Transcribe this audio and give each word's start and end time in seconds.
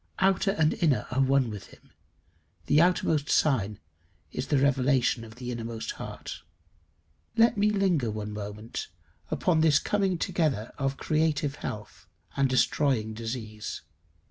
Outer 0.17 0.49
and 0.53 0.73
inner 0.81 1.05
are 1.11 1.21
one 1.21 1.51
with 1.51 1.67
him: 1.67 1.91
the 2.65 2.81
outermost 2.81 3.29
sign 3.29 3.77
is 4.31 4.47
the 4.47 4.57
revelation 4.57 5.23
of 5.23 5.35
the 5.35 5.51
innermost 5.51 5.91
heart. 5.91 6.41
Let 7.37 7.55
me 7.55 7.69
linger 7.69 8.09
one 8.09 8.31
moment 8.31 8.87
upon 9.29 9.61
this 9.61 9.77
coming 9.77 10.17
together 10.17 10.71
of 10.79 10.97
creative 10.97 11.57
health 11.57 12.07
and 12.35 12.49
destroying 12.49 13.13
disease. 13.13 13.83